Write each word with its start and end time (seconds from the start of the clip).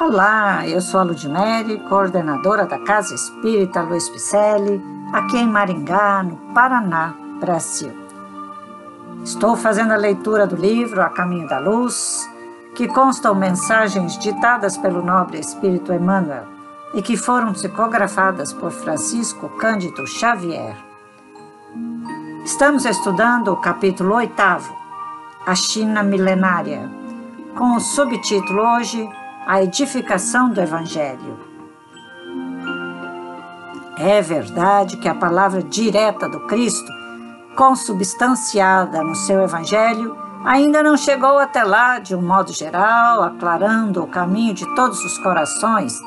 Olá, 0.00 0.66
eu 0.66 0.80
sou 0.80 0.98
a 0.98 1.02
Ludmere, 1.02 1.78
coordenadora 1.80 2.64
da 2.64 2.78
Casa 2.78 3.14
Espírita 3.14 3.82
Luiz 3.82 4.08
Picelli, 4.08 4.82
aqui 5.12 5.36
em 5.36 5.46
Maringá, 5.46 6.22
no 6.22 6.36
Paraná, 6.54 7.12
Brasil. 7.38 7.92
Estou 9.22 9.54
fazendo 9.56 9.92
a 9.92 9.98
leitura 9.98 10.46
do 10.46 10.56
livro 10.56 11.02
A 11.02 11.10
Caminho 11.10 11.46
da 11.46 11.58
Luz, 11.58 12.26
que 12.74 12.88
constam 12.88 13.34
mensagens 13.34 14.18
ditadas 14.18 14.78
pelo 14.78 15.04
nobre 15.04 15.38
Espírito 15.38 15.92
Emmanuel 15.92 16.44
e 16.94 17.02
que 17.02 17.18
foram 17.18 17.52
psicografadas 17.52 18.54
por 18.54 18.70
Francisco 18.70 19.50
Cândido 19.58 20.06
Xavier. 20.06 20.78
Estamos 22.42 22.86
estudando 22.86 23.48
o 23.48 23.60
capítulo 23.60 24.14
oitavo, 24.14 24.74
A 25.46 25.54
China 25.54 26.02
Milenária, 26.02 26.90
com 27.54 27.76
o 27.76 27.80
subtítulo 27.80 28.62
hoje 28.62 29.06
a 29.50 29.64
edificação 29.64 30.50
do 30.50 30.60
Evangelho. 30.60 31.36
É 33.98 34.22
verdade 34.22 34.96
que 34.98 35.08
a 35.08 35.14
palavra 35.16 35.60
direta 35.60 36.28
do 36.28 36.46
Cristo, 36.46 36.88
consubstanciada 37.56 39.02
no 39.02 39.16
seu 39.16 39.42
Evangelho, 39.42 40.16
ainda 40.44 40.84
não 40.84 40.96
chegou 40.96 41.36
até 41.36 41.64
lá 41.64 41.98
de 41.98 42.14
um 42.14 42.22
modo 42.22 42.52
geral, 42.52 43.24
aclarando 43.24 44.04
o 44.04 44.06
caminho 44.06 44.54
de 44.54 44.72
todos 44.76 45.04
os 45.04 45.18
corações, 45.18 45.98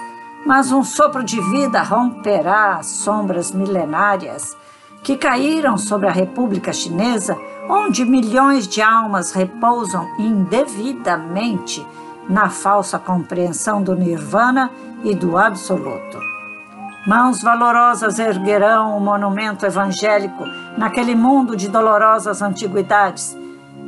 mas 0.46 0.72
um 0.72 0.82
sopro 0.82 1.22
de 1.22 1.42
vida 1.52 1.82
romperá 1.82 2.78
as 2.78 2.86
sombras 2.86 3.52
milenárias 3.52 4.56
que 5.04 5.18
caíram 5.18 5.78
sobre 5.78 6.08
a 6.08 6.14
República 6.14 6.72
Chinesa, 6.72 7.38
onde 7.70 8.06
milhões 8.06 8.70
de 8.70 8.82
almas 8.82 9.34
repousam 9.34 10.08
indevidamente 10.18 11.86
na 12.30 12.50
falsa 12.50 12.98
compreensão 12.98 13.82
do 13.82 13.96
nirvana 13.96 14.72
e 15.04 15.14
do 15.14 15.38
absoluto. 15.38 16.20
Mãos 17.06 17.42
valorosas 17.42 18.18
erguerão 18.18 18.98
o 18.98 19.02
monumento 19.02 19.66
evangélico 19.66 20.46
naquele 20.78 21.16
mundo 21.16 21.56
de 21.56 21.68
dolorosas 21.68 22.42
antiguidades, 22.42 23.38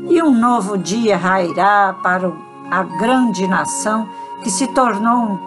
e 0.09 0.21
um 0.21 0.37
novo 0.37 0.77
dia 0.77 1.17
rairá 1.17 1.95
para 2.03 2.31
a 2.69 2.83
grande 2.83 3.47
nação 3.47 4.07
que 4.43 4.49
se 4.49 4.67
tornou 4.67 5.39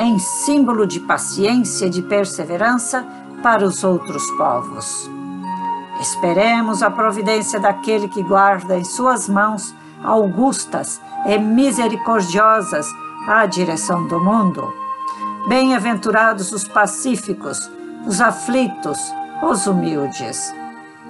em 0.00 0.18
símbolo 0.18 0.86
de 0.86 0.98
paciência 1.00 1.86
e 1.86 1.90
de 1.90 2.02
perseverança 2.02 3.06
para 3.42 3.64
os 3.64 3.84
outros 3.84 4.28
povos. 4.32 5.08
Esperemos 6.00 6.82
a 6.82 6.90
providência 6.90 7.60
daquele 7.60 8.08
que 8.08 8.22
guarda 8.22 8.76
em 8.76 8.84
suas 8.84 9.28
mãos 9.28 9.72
augustas 10.04 11.00
e 11.26 11.38
misericordiosas 11.38 12.86
a 13.28 13.46
direção 13.46 14.06
do 14.08 14.18
mundo. 14.20 14.72
Bem-aventurados 15.48 16.52
os 16.52 16.66
pacíficos, 16.66 17.70
os 18.06 18.20
aflitos, 18.20 18.98
os 19.42 19.66
humildes. 19.66 20.54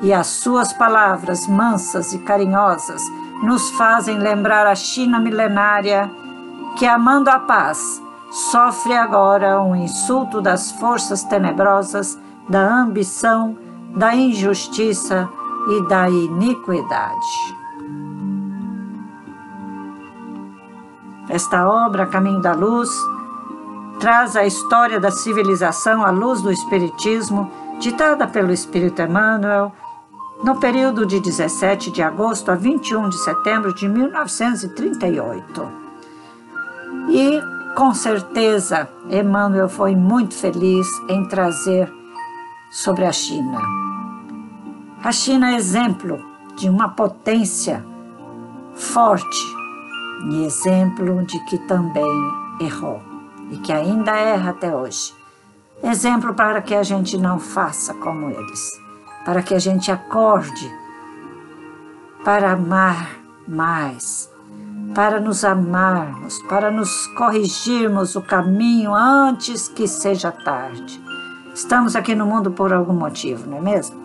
E 0.02 0.12
as 0.12 0.26
suas 0.26 0.72
palavras 0.72 1.46
mansas 1.46 2.12
e 2.12 2.18
carinhosas 2.18 3.02
nos 3.42 3.70
fazem 3.72 4.18
lembrar 4.18 4.66
a 4.66 4.74
China 4.74 5.20
milenária 5.20 6.10
que, 6.76 6.86
amando 6.86 7.30
a 7.30 7.38
paz, 7.38 8.02
sofre 8.30 8.96
agora 8.96 9.60
um 9.62 9.76
insulto 9.76 10.40
das 10.40 10.72
forças 10.72 11.22
tenebrosas, 11.24 12.18
da 12.48 12.60
ambição, 12.60 13.56
da 13.94 14.14
injustiça 14.14 15.28
e 15.68 15.88
da 15.88 16.08
iniquidade. 16.08 17.61
Esta 21.32 21.66
obra, 21.66 22.04
Caminho 22.04 22.42
da 22.42 22.52
Luz, 22.52 22.90
traz 23.98 24.36
a 24.36 24.44
história 24.44 25.00
da 25.00 25.10
civilização 25.10 26.04
à 26.04 26.10
luz 26.10 26.42
do 26.42 26.52
Espiritismo, 26.52 27.50
ditada 27.80 28.26
pelo 28.26 28.52
Espírito 28.52 29.00
Emmanuel, 29.00 29.72
no 30.44 30.60
período 30.60 31.06
de 31.06 31.18
17 31.20 31.90
de 31.90 32.02
agosto 32.02 32.50
a 32.50 32.54
21 32.54 33.08
de 33.08 33.16
setembro 33.16 33.74
de 33.74 33.88
1938. 33.88 35.72
E, 37.08 37.40
com 37.74 37.94
certeza, 37.94 38.86
Emmanuel 39.08 39.70
foi 39.70 39.96
muito 39.96 40.34
feliz 40.34 40.86
em 41.08 41.26
trazer 41.28 41.90
sobre 42.70 43.06
a 43.06 43.12
China. 43.12 43.58
A 45.02 45.10
China 45.10 45.52
é 45.52 45.56
exemplo 45.56 46.22
de 46.56 46.68
uma 46.68 46.90
potência 46.90 47.82
forte 48.74 49.61
e 50.30 50.44
exemplo 50.44 51.24
de 51.24 51.38
que 51.44 51.58
também 51.58 52.32
errou 52.60 53.02
e 53.50 53.56
que 53.58 53.72
ainda 53.72 54.12
erra 54.12 54.50
até 54.50 54.74
hoje. 54.74 55.14
Exemplo 55.82 56.32
para 56.32 56.62
que 56.62 56.74
a 56.74 56.82
gente 56.82 57.18
não 57.18 57.38
faça 57.38 57.92
como 57.94 58.30
eles, 58.30 58.80
para 59.24 59.42
que 59.42 59.54
a 59.54 59.58
gente 59.58 59.90
acorde 59.90 60.82
para 62.24 62.52
amar 62.52 63.16
mais, 63.48 64.30
para 64.94 65.20
nos 65.20 65.44
amarmos, 65.44 66.38
para 66.48 66.70
nos 66.70 67.06
corrigirmos 67.08 68.14
o 68.14 68.22
caminho 68.22 68.94
antes 68.94 69.66
que 69.66 69.88
seja 69.88 70.30
tarde. 70.30 71.02
Estamos 71.52 71.96
aqui 71.96 72.14
no 72.14 72.24
mundo 72.24 72.52
por 72.52 72.72
algum 72.72 72.94
motivo, 72.94 73.50
não 73.50 73.58
é 73.58 73.60
mesmo? 73.60 74.00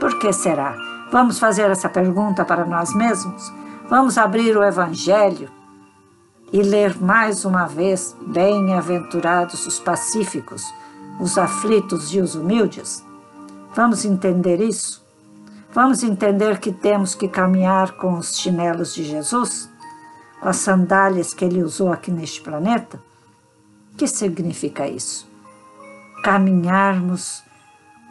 Por 0.00 0.18
que 0.18 0.32
será? 0.32 0.74
Vamos 1.12 1.38
fazer 1.38 1.70
essa 1.70 1.88
pergunta 1.88 2.44
para 2.44 2.64
nós 2.64 2.94
mesmos? 2.94 3.52
Vamos 3.88 4.16
abrir 4.16 4.56
o 4.56 4.64
Evangelho 4.64 5.57
e 6.52 6.62
ler 6.62 7.00
mais 7.00 7.44
uma 7.44 7.66
vez: 7.66 8.16
Bem-aventurados 8.26 9.66
os 9.66 9.78
pacíficos, 9.78 10.62
os 11.20 11.36
aflitos 11.36 12.12
e 12.14 12.20
os 12.20 12.34
humildes? 12.34 13.04
Vamos 13.74 14.04
entender 14.04 14.60
isso? 14.60 15.06
Vamos 15.72 16.02
entender 16.02 16.58
que 16.58 16.72
temos 16.72 17.14
que 17.14 17.28
caminhar 17.28 17.92
com 17.92 18.14
os 18.14 18.38
chinelos 18.38 18.94
de 18.94 19.04
Jesus? 19.04 19.68
Com 20.40 20.48
as 20.48 20.56
sandálias 20.56 21.34
que 21.34 21.44
ele 21.44 21.62
usou 21.62 21.92
aqui 21.92 22.10
neste 22.10 22.40
planeta? 22.40 23.00
O 23.92 23.96
que 23.96 24.06
significa 24.06 24.88
isso? 24.88 25.28
Caminharmos 26.24 27.42